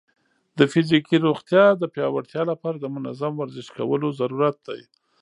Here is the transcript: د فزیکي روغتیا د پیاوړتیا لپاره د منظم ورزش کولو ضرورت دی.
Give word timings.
د 0.57 0.59
فزیکي 0.71 1.17
روغتیا 1.25 1.65
د 1.75 1.83
پیاوړتیا 1.93 2.43
لپاره 2.51 2.77
د 2.79 2.85
منظم 2.95 3.33
ورزش 3.37 3.67
کولو 3.77 4.07
ضرورت 4.19 4.57
دی. 4.67 4.81